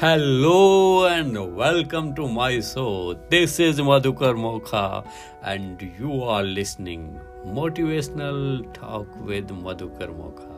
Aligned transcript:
Hello 0.00 1.04
and 1.04 1.36
welcome 1.54 2.14
to 2.14 2.26
my 2.26 2.58
show. 2.60 3.18
This 3.28 3.60
is 3.60 3.80
Madhukar 3.80 4.32
Mokha 4.34 5.06
and 5.42 5.82
you 5.98 6.22
are 6.22 6.42
listening 6.42 7.20
Motivational 7.44 8.72
Talk 8.72 9.06
with 9.26 9.50
Madhukar 9.66 10.08
Mokha. 10.20 10.48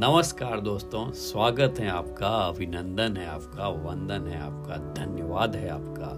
नमस्कार 0.00 0.60
दोस्तों, 0.60 1.04
स्वागत 1.12 1.78
है 1.80 1.88
आपका, 1.90 2.34
अभिनंदन 2.48 3.16
है 3.16 3.26
आपका, 3.26 3.68
वंदन 3.86 4.26
है 4.28 4.40
आपका, 4.42 4.76
धन्यवाद 5.00 5.56
है 5.56 5.68
आपका 5.70 6.12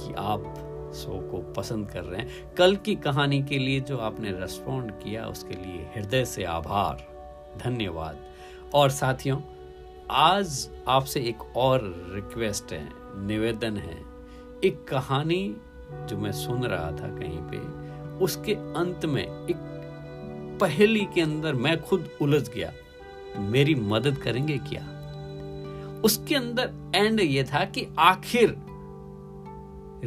कि 0.00 0.14
आप 0.18 0.92
शो 0.96 1.20
को 1.30 1.52
पसंद 1.52 1.90
कर 1.90 2.04
रहे 2.04 2.20
हैं 2.20 2.54
कल 2.58 2.76
की 2.76 2.94
कहानी 3.08 3.42
के 3.42 3.58
लिए 3.58 3.80
जो 3.80 3.98
आपने 4.10 4.32
रेस्पॉन्ड 4.40 4.90
किया, 4.90 5.26
उसके 5.26 5.64
लिए 5.64 5.90
हृदय 5.96 6.24
से 6.24 6.44
आभार, 6.60 7.06
धन्यवाद 7.64 8.18
और 8.74 8.90
साथियों 8.90 9.40
आज 10.10 10.70
आपसे 10.88 11.20
एक 11.20 11.56
और 11.56 11.80
रिक्वेस्ट 12.14 12.72
है, 12.72 12.88
निवेदन 13.26 13.76
है। 13.76 14.04
एक 14.64 14.84
कहानी 14.88 15.56
जो 15.92 16.18
मैं 16.18 16.32
सुन 16.32 16.64
रहा 16.64 16.90
था 16.90 17.08
कहीं 17.18 17.38
पे, 17.38 17.58
उसके 18.24 18.54
अंत 18.54 19.04
में 19.04 19.22
एक 19.22 19.56
पहेली 20.60 21.08
के 21.14 21.20
अंदर 21.20 21.54
मैं 21.54 21.82
खुद 21.82 22.10
उलझ 22.22 22.48
गया। 22.50 22.72
मेरी 23.36 23.74
मदद 23.74 24.16
करेंगे 24.16 24.58
क्या? 24.58 24.82
उसके 26.04 26.34
अंदर 26.34 26.92
एंड 26.94 27.20
ये 27.20 27.44
था 27.44 27.64
कि 27.64 27.86
आखिर 27.98 28.50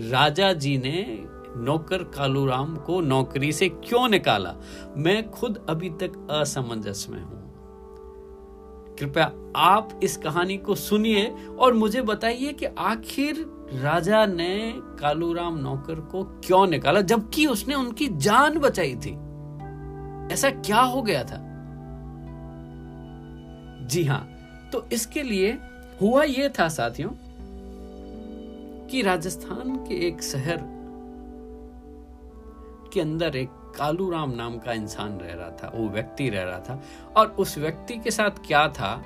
राजा 0.09 0.53
जी 0.53 0.77
ने 0.77 1.25
नौकर 1.57 2.03
कालूराम 2.03 2.77
को 2.77 3.01
नौकरी 3.01 3.51
से 3.51 3.69
क्यों 3.69 4.09
निकाला? 4.09 4.55
मैं 4.97 5.31
खुद 5.31 5.65
अभी 5.69 5.89
तक 5.89 6.27
असमंजस 6.31 7.07
में 7.09 7.23
हूँ। 7.23 7.48
कृपया 8.99 9.53
आप 9.55 9.99
इस 10.03 10.17
कहानी 10.17 10.57
को 10.57 10.75
सुनिए 10.75 11.35
और 11.59 11.73
मुझे 11.73 12.01
बताइए 12.01 12.53
कि 12.53 12.65
आखिर 12.65 13.45
राजा 13.73 14.25
ने 14.25 14.73
कालूराम 14.77 15.57
नौकर 15.57 15.99
को 15.99 16.23
क्यों 16.23 16.67
निकाला, 16.67 17.01
जबकि 17.01 17.45
उसने 17.45 17.75
उनकी 17.75 18.07
जान 18.07 18.57
बचाई 18.59 18.95
थी। 18.95 19.11
ऐसा 20.33 20.49
क्या 20.49 20.81
हो 20.81 21.01
गया 21.01 21.23
था? 21.23 21.45
जी 23.85 24.03
हाँ 24.03 24.29
तो 24.73 24.85
इसके 24.93 25.23
लिए 25.23 25.57
हुआ 26.01 26.23
यह 26.23 26.49
था 26.59 26.67
साथियों 26.67 27.09
कि 28.87 29.01
राजस्थान 29.01 29.75
के 29.75 30.07
एक 30.07 30.23
शहर 30.23 30.59
के 32.93 33.01
अंदर 33.01 33.35
एक 33.35 33.49
कालूराम 33.77 34.31
नाम 34.31 34.57
का 34.57 34.73
इंसान 34.73 35.19
रह 35.19 35.33
रहा 35.33 35.49
था, 35.49 35.71
वो 35.75 35.89
व्यक्ति 35.89 36.29
रह 36.29 36.43
रहा 36.43 36.59
था। 36.59 36.83
और 37.17 37.27
उस 37.27 37.57
व्यक्ति 37.57 37.97
के 37.97 38.11
साथ 38.11 38.47
क्या 38.47 38.67
था 38.67 39.05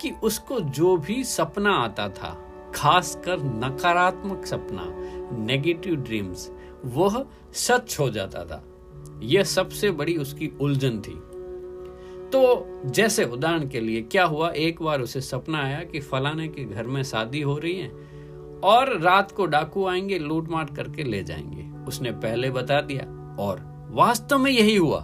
कि 0.00 0.10
उसको 0.10 0.60
जो 0.60 0.96
भी 0.96 1.24
सपना 1.24 1.72
आता 1.72 2.08
था, 2.08 2.44
खासकर 2.74 3.38
नकारात्मक 3.38 4.46
सपना 4.46 4.84
नेगेटिव 5.36 5.96
ड्रीम्स 5.96 6.52
वह 6.84 7.26
सच 7.52 7.96
हो 8.00 8.10
जाता 8.10 8.44
था। 8.44 8.64
यह 9.22 9.42
सबसे 9.42 9.90
बड़ी 9.90 10.16
उसकी 10.16 10.52
उलझन 10.60 11.00
थी। 11.00 11.28
तो 12.30 12.64
जैसे 12.86 13.24
उदाहरण 13.24 13.68
के 13.68 13.80
लिए, 13.80 14.02
क्या 14.02 14.24
हुआ? 14.24 14.50
एक 14.50 14.82
बार 14.82 15.00
उसे 15.00 15.20
सपना 15.20 15.62
आया 15.64 15.84
कि 15.84 16.00
फलाने 16.00 16.48
के 16.48 16.64
घर 16.64 16.86
में 16.86 17.02
शादी 17.02 17.42
हो 17.42 17.58
रही 17.58 17.78
है 17.78 17.88
और 18.64 19.00
रात 19.00 19.32
को 19.32 19.46
डाकू 19.46 19.86
आएँगे 19.86 20.18
लूट 20.18 20.48
मार 20.48 20.64
करके 20.64 21.02
ले 21.02 21.22
जाएँगे। 21.22 21.84
उसने 21.88 22.12
पहले 22.12 22.50
बता 22.50 22.80
दिया 22.80 23.36
और 23.42 23.77
वास्तव 23.90 24.38
में 24.38 24.50
यही 24.50 24.76
हुआ। 24.76 25.00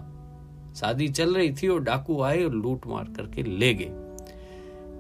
शादी 0.76 1.08
चल 1.08 1.34
रही 1.34 1.52
थी 1.52 1.68
और 1.68 1.80
डाकू 1.80 2.22
आए 2.22 2.44
और 2.44 2.52
लूट 2.52 2.86
मार 2.86 3.04
करके 3.04 3.42
ले 3.42 3.74
गए। 3.74 4.04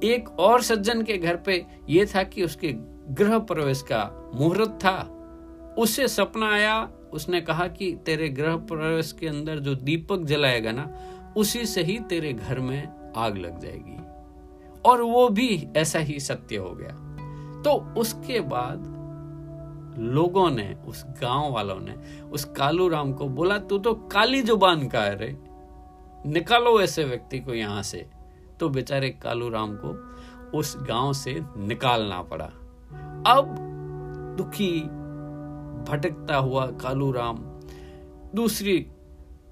एक 0.08 0.28
और 0.28 0.62
सज्जन 0.62 1.02
के 1.02 1.18
घर 1.18 1.36
पे 1.36 1.66
यह 1.88 2.04
था 2.04 2.22
कि 2.22 2.44
उसके 2.44 2.72
गृह 3.14 3.38
प्रवेश 3.38 3.82
का 3.82 4.30
मुहूर्त 4.34 4.70
था। 4.70 5.10
उससे 5.78 6.08
सपना 6.08 6.52
आया, 6.52 6.90
उसने 7.12 7.40
कहा 7.40 7.68
कि 7.68 7.98
तेरे 8.06 8.28
गृह 8.28 8.56
प्रवेश 8.56 9.12
के 9.12 9.28
अंदर 9.28 9.58
जो 9.58 9.74
दीपक 9.74 10.18
जलाएगा 10.18 10.72
ना, 10.72 10.98
उसी 11.36 11.66
से 11.66 11.82
ही 11.82 11.98
तेरे 11.98 12.32
घर 12.32 12.60
में 12.60 13.12
आग 13.16 13.38
लग 13.38 13.60
जाएगी। 13.60 13.98
और 14.84 15.02
वो 15.02 15.28
भी 15.28 15.68
ऐसा 15.76 15.98
ही 15.98 16.20
सत्य 16.20 16.56
हो 16.56 16.70
गया। 16.70 16.90
तो 17.62 18.00
उसके 18.00 18.40
बाद 18.40 18.93
लोगों 19.98 20.50
ने, 20.50 20.76
उस 20.88 21.04
गाँव 21.06 21.52
वालों 21.52 21.80
ने, 21.80 22.22
उस 22.32 22.44
कालू 22.44 22.88
राम 22.88 23.12
को 23.12 23.28
बोला, 23.28 23.58
तू 23.58 23.78
तो 23.78 23.94
काली 23.94 24.42
ज़ुबान 24.42 24.88
का 24.88 25.00
है 25.00 25.18
रे। 25.18 25.36
निकालो 26.26 26.80
ऐसे 26.80 27.04
व्यक्ति 27.04 27.40
को 27.40 27.54
यहाँ 27.54 27.82
से। 27.82 28.06
तो 28.60 28.68
बेचारे 28.68 29.10
कालू 29.10 29.48
राम 29.48 29.76
को 29.76 30.14
उस 30.58 30.76
गाँव 30.78 31.12
से 31.12 31.40
निकालना 31.56 32.22
पड़ा। 32.22 32.50
अब 33.26 33.56
दुखी, 34.38 34.80
भटकता 35.88 36.36
हुआ 36.36 36.66
कालू 36.66 37.12
राम 37.12 37.36
दूसरी 38.34 38.86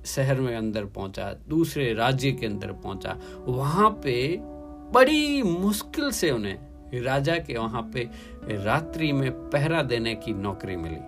शहर 0.06 0.40
में 0.40 0.56
अंदर 0.56 0.84
पहुँचा, 0.84 1.34
दूसरे 1.48 1.94
राज्य 1.94 2.32
के 2.32 2.46
अंदर 2.46 2.72
पहुँचा। 2.72 3.16
वहाँ 3.46 3.90
पे 3.90 4.38
बड़ी 4.92 5.42
मुश्किल 5.42 6.10
से 6.10 6.30
उन्हें 6.30 6.71
राजा 7.00 7.36
के 7.38 7.58
वहाँ 7.58 7.90
पे 7.94 8.08
रात्रि 8.64 9.12
में 9.12 9.30
पहरा 9.50 9.82
देने 9.82 10.14
की 10.14 10.32
नौकरी 10.32 10.76
मिली। 10.76 11.00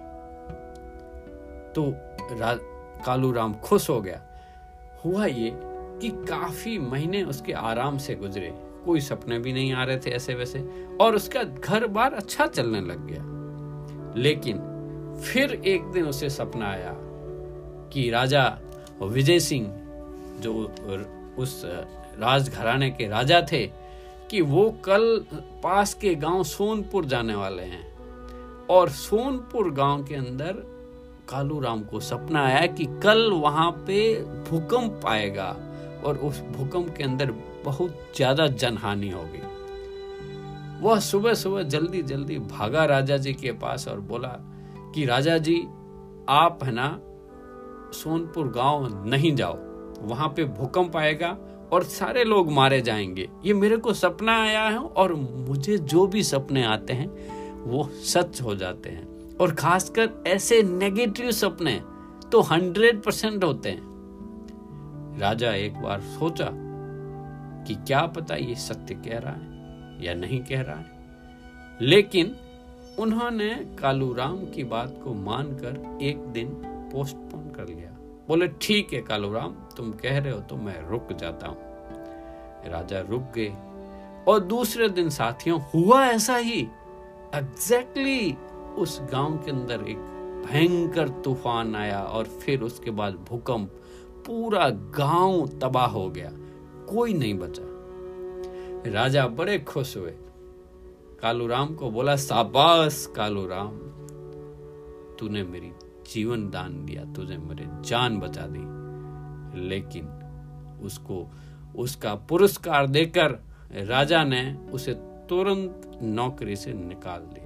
तो 1.72 1.92
कालू 3.04 3.32
राम 3.32 3.54
खुश 3.54 3.90
हो 3.90 4.00
गया। 4.00 4.20
हुआ 5.04 5.26
ये 5.26 5.50
कि 6.00 6.08
काफ़ी 6.26 6.78
महीने 6.78 7.22
उसके 7.22 7.52
आराम 7.52 7.98
से 7.98 8.14
गुजरे। 8.14 8.52
कोई 8.84 9.00
सपने 9.00 9.38
भी 9.38 9.52
नहीं 9.52 9.72
आ 9.72 9.84
रहे 9.84 9.98
थे 9.98 10.10
ऐसे 10.10 10.34
वैसे, 10.34 10.58
और 11.00 11.14
उसका 11.14 11.42
घर 11.42 11.86
बार 11.86 12.12
अच्छा 12.12 12.46
चलने 12.46 12.80
लग 12.80 13.06
गया। 13.06 13.22
लेकिन 14.16 14.60
फिर 15.24 15.62
एक 15.64 15.84
दिन 15.84 16.04
उसे 16.04 16.30
सपना 16.30 16.70
आया 16.70 16.92
कि 17.92 18.10
राजा 18.10 18.58
विजय 19.02 19.38
सिंह, 19.40 19.66
जो 20.40 20.54
उस 21.38 21.62
राजघराने 22.18 22.90
के 22.90 23.08
राजा 23.08 23.40
थे 23.52 23.83
कि 24.34 24.40
वो 24.40 24.70
कल 24.84 25.04
पास 25.62 25.92
के 25.94 26.14
गाँव 26.14 26.42
सोनपुर 26.42 27.04
जाने 27.04 27.34
वाले 27.34 27.62
हैं। 27.62 28.66
और 28.66 28.88
सोनपुर 28.90 29.70
गाँव 29.70 30.02
के 30.04 30.14
अंदर 30.14 30.52
कालू 31.28 31.60
राम 31.60 31.82
को 31.82 32.00
सपना 32.00 32.44
आया 32.46 32.66
कि 32.66 32.84
कल 33.02 33.30
वहाँ 33.32 33.70
पे 33.86 34.00
भूकंप 34.50 35.06
आएगा 35.06 35.46
और 36.04 36.18
उस 36.18 36.40
भूकंप 36.56 36.96
के 36.96 37.04
अंदर 37.04 37.30
बहुत 37.64 37.98
ज़्यादा 38.16 38.46
जनहानि 38.46 39.10
होगी। 39.10 39.42
वह 40.82 41.00
सुबह 41.00 41.34
सुबह 41.34 41.62
जल्दी 41.62 42.02
जल्दी 42.02 42.38
भागा 42.38 42.84
राजा 42.84 43.16
जी 43.16 43.32
के 43.32 43.52
पास 43.52 43.88
और 43.88 44.00
बोला 44.00 44.36
कि 44.94 45.04
राजा 45.04 45.38
जी 45.38 45.56
आप 46.28 46.58
है 46.64 46.72
ना, 46.72 46.90
सोनपुर 47.94 48.48
गाँव 48.48 49.04
नहीं 49.06 49.34
जाओ। 49.36 49.58
वहाँ 50.02 50.28
पे 50.28 50.44
भूकंप 50.44 50.96
आएगा 50.96 51.36
और 51.72 51.82
सारे 51.82 52.24
लोग 52.24 52.52
मारे 52.52 52.80
जाएँगे। 52.80 53.28
ये 53.44 53.54
मेरे 53.54 53.76
को 53.76 53.92
सपना 53.92 54.42
आया 54.42 54.62
है 54.62 54.78
और 54.78 55.14
मुझे 55.14 55.78
जो 55.78 56.06
भी 56.06 56.22
सपने 56.22 56.64
आते 56.64 56.92
हैं, 56.92 57.34
वो 57.60 57.84
सच 57.84 58.42
हो 58.42 58.54
जाते 58.54 58.90
हैं। 58.90 59.36
और 59.36 59.54
खासकर 59.54 60.24
ऐसे 60.26 60.62
नेगेटिव 60.62 61.30
सपने 61.30 61.82
तो 62.32 62.40
हंड्रेड 62.40 63.02
परसेंट 63.02 63.44
होते 63.44 63.68
हैं। 63.68 63.94
राजा 65.18 65.52
एक 65.52 65.82
बार 65.82 66.00
सोचा 66.00 66.48
कि 67.66 67.74
क्या 67.74 68.06
पता 68.06 68.34
ये 68.34 68.54
सत्य 68.54 68.94
कह 68.94 69.18
रहा 69.18 69.32
है 69.32 69.54
या 70.04 70.14
नहीं 70.14 70.40
कह 70.40 70.60
रहा 70.60 70.76
है। 70.76 70.94
लेकिन 71.80 72.36
उन्होंने 72.98 73.76
कालूराम 73.80 74.36
की 74.36 74.64
बात 74.64 75.00
को 75.04 75.14
मानकर 75.14 75.98
एक 76.02 76.18
दिन 76.18 76.48
पोस्टपोन 76.92 77.50
कर 77.50 77.68
लिया। 77.68 77.93
बोले, 78.28 78.48
ठीक 78.48 78.92
है 78.92 79.00
कालूराम, 79.02 79.54
तुम 79.76 79.92
कह 79.92 80.18
रहे 80.18 80.32
हो 80.32 80.40
तो 80.40 80.56
मैं 80.56 80.90
रुक 80.90 81.12
जाता 81.12 81.46
हूँ. 81.46 81.56
राजा 82.72 83.00
रुक 83.00 83.22
गए। 83.22 83.54
और 84.28 84.40
दूसरे 84.40 84.88
दिन 84.88 85.10
साथियों, 85.10 85.60
हुआ 85.74 86.06
ऐसा 86.06 86.36
ही। 86.36 86.68
एग्जैक्टली 87.34 88.20
exactly 88.20 88.74
उस 88.78 89.00
गाँव 89.12 89.36
के 89.38 89.50
अंदर 89.50 89.74
एक 89.74 89.98
भयंकर 90.46 91.08
तूफ़ान 91.08 91.76
आया 91.76 92.02
और 92.02 92.24
फिर 92.24 92.62
उसके 92.62 92.90
बाद 92.90 93.14
भूकंप 93.14 93.68
पूरा 94.26 94.70
गाँव 94.70 95.46
तबाह 95.46 95.86
हो 95.86 96.10
गया। 96.10 96.30
कोई 96.86 97.14
नहीं 97.14 97.34
बचा। 97.34 97.62
राजा 98.90 99.26
बड़े 99.26 99.58
खुश 99.58 99.96
हुए। 99.96 100.14
कालूराम 101.22 101.74
को 101.74 101.90
बोला 101.90 102.16
साबास 102.16 103.06
कालूराम, 103.06 103.78
तूने 105.18 105.42
मेरी 105.42 105.72
जीवन 106.12 106.50
दान 106.50 106.84
दिया, 106.84 107.04
तुझे 107.04 107.36
मेरे 107.36 107.88
जान 107.88 108.18
बचा 108.18 108.46
दी। 108.46 108.84
लेकिन 109.68 110.06
उसको, 110.82 111.30
उसका 111.76 112.14
पुरस्कार 112.14 112.86
देकर 112.86 113.30
राजा 113.72 114.24
ने 114.24 114.54
उसे 114.72 114.94
तुरंत 115.28 115.98
नौकरी 116.02 116.56
से 116.56 116.72
निकाल 116.72 117.20
दिया। 117.20 117.44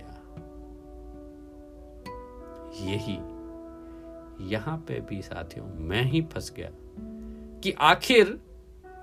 यही, 2.87 3.19
यहाँ 4.51 4.85
पे 4.89 5.01
भी 5.01 5.23
साथियों, 5.23 5.67
मैं 5.67 6.03
ही 6.03 6.23
फंस 6.23 6.53
गया 6.57 6.71
कि 7.61 7.73
आखिर 7.73 8.41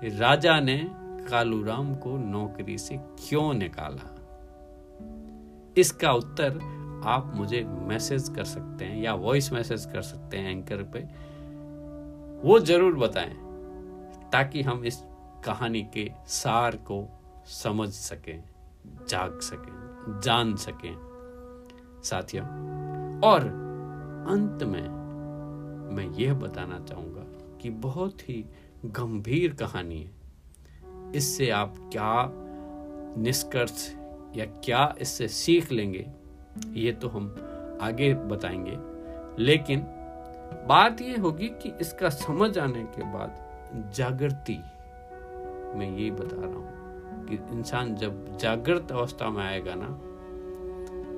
राजा 0.04 0.60
ने 0.60 0.90
कालूराम 1.30 1.94
को 1.94 2.18
नौकरी 2.18 2.78
से 2.78 2.96
क्यों 2.96 3.54
निकाला? 3.54 4.12
इसका 5.76 6.12
उत्तर 6.12 6.58
आप 7.04 7.32
मुझे 7.34 7.64
मैसेज 7.64 8.28
कर 8.28 8.44
सकते 8.44 8.84
हैं 8.84 8.96
या 8.96 9.14
वॉइस 9.14 9.52
मैसेज 9.52 9.84
कर 9.84 10.02
सकते 10.02 10.36
हैं 10.36 10.50
एंकर 10.50 10.82
पे, 10.82 11.00
वो 12.48 12.58
ज़रूर 12.58 12.94
बताएँ, 12.94 13.34
ताकि 14.32 14.62
हम 14.62 14.84
इस 14.84 15.02
कहानी 15.44 15.82
के 15.82 16.10
सार 16.26 16.76
को 16.76 17.08
समझ 17.46 17.88
सकें, 17.88 18.44
जाग 19.08 19.40
सकें, 19.40 20.20
जान 20.24 20.56
सकें। 20.56 20.96
साथियों, 22.04 22.46
और 23.20 23.44
अंत 24.28 24.62
में 24.62 24.88
मैं 25.96 26.10
यह 26.10 26.34
बताना 26.34 26.78
चाहूँगा 26.78 27.24
कि 27.58 27.70
बहुत 27.70 28.28
ही 28.28 28.44
गंभीर 28.84 29.52
कहानी 29.52 30.02
है। 30.02 31.12
इससे 31.12 31.50
आप 31.50 31.74
क्या 31.92 32.32
निष्कर्ष 33.18 33.92
या 34.36 34.44
क्या 34.64 34.94
इससे 35.00 35.28
सीख 35.28 35.72
लेंगे 35.72 36.06
ये 36.72 36.92
तो 36.92 37.08
हम 37.08 37.36
आगे 37.80 38.14
बताएँगे। 38.14 38.78
लेकिन 39.42 39.80
बात 40.68 41.00
यह 41.00 41.20
होगी 41.20 41.48
कि 41.48 41.72
इसका 41.80 42.08
समझ 42.08 42.58
आने 42.58 42.82
के 42.82 43.02
बाद 43.02 43.46
जागृति 43.94 44.64
मैं 45.78 45.90
यही 45.96 46.10
बता 46.10 46.36
रहा 46.36 46.54
हूँ 46.54 46.76
कि 47.26 47.34
इंसान 47.34 47.94
जब 47.94 48.36
जागृत 48.36 48.92
अवस्था 48.92 49.30
में 49.30 49.44
आएगा 49.44 49.74
ना, 49.74 49.86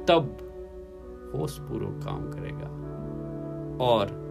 तब 0.05 0.45
होश 1.35 1.59
पूर्वक 1.59 2.05
काम 2.05 2.33
करेगा। 2.33 2.89
और 3.85 4.29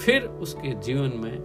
फिर 0.00 0.22
उसके 0.22 0.74
जीवन 0.74 1.12
में 1.14 1.40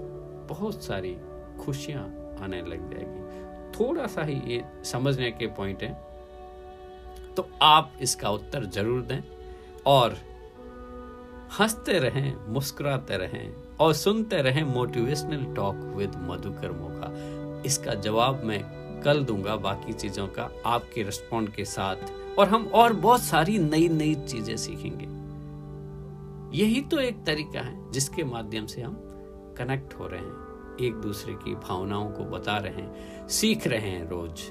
बहुत 0.49 0.83
सारी 0.83 1.17
खुशियाँ 1.65 2.35
आने 2.41 2.61
लग 2.61 2.93
जाएगी। 2.93 3.23
थोड़ा 3.71 4.07
सा 4.07 4.23
ही 4.23 4.41
ये 4.47 4.63
समझने 4.83 5.31
के 5.31 5.47
पॉइंट 5.47 5.83
है। 5.83 6.12
तो 7.37 7.47
आप 7.61 7.93
इसका 8.01 8.29
उत्तर 8.29 8.65
ज़रूर 8.65 9.01
दें। 9.01 9.21
और 9.85 10.17
हँसते 11.59 11.97
रहें, 11.99 12.33
मुस्कुराते 12.47 13.17
रहें, 13.17 13.53
और 13.79 13.93
सुनते 13.93 14.41
रहें 14.41 14.63
motivational 14.63 15.43
talk 15.55 15.75
with 15.97 16.15
Madhukar 16.29 16.71
Mokha 16.71 17.61
इसका 17.65 17.93
जवाब 17.93 18.43
मैं 18.43 18.61
कल 19.03 19.23
दूँगा 19.23 19.55
बाकी 19.55 19.93
चीज़ों 19.93 20.27
का 20.27 20.49
आपके 20.65 21.03
रिस्पॉन्ड 21.03 21.49
के 21.49 21.65
साथ। 21.65 22.11
और 22.39 22.47
हम 22.47 22.65
और 22.65 22.93
बहुत 22.93 23.21
सारी 23.21 23.57
नई 23.57 23.87
नई 23.89 24.15
चीज़ें 24.15 24.55
सीखेंगे। 24.57 25.05
यही 26.57 26.81
तो 26.81 26.99
एक 26.99 27.23
तरीका 27.25 27.61
है 27.61 27.91
जिसके 27.91 28.23
माध्यम 28.23 28.65
से 28.65 28.81
हम 28.81 28.95
कनेक्ट 29.57 29.93
हो 29.93 30.07
रहे 30.07 30.19
हैं। 30.19 30.77
एक 30.81 30.93
दूसरे 30.93 31.33
की 31.33 31.55
भावनाओं 31.55 32.09
को 32.09 32.23
बता 32.23 32.57
रहे 32.57 32.73
हैं, 32.73 33.27
सीख 33.27 33.67
रहे 33.67 33.89
हैं 33.89 34.09
रोज। 34.09 34.41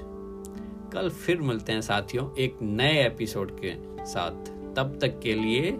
कल 0.93 1.09
फिर 1.09 1.41
मिलते 1.41 1.71
हैं 1.71 1.81
साथियों 1.81 2.35
एक 2.35 2.57
नए 2.61 3.05
एपिसोड 3.05 3.51
के 3.65 4.05
साथ। 4.05 4.31
तब 4.75 4.97
तक 5.01 5.19
के 5.19 5.33
लिए 5.33 5.71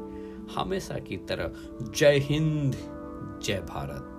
हमेशा 0.55 0.99
की 0.99 1.17
तरह 1.17 1.51
जय 1.91 2.17
हिंद, 2.17 2.75
जय 3.43 3.59
भारत। 3.69 4.12